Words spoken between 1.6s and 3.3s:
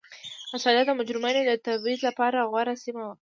تبعید لپاره غوره سیمه وه.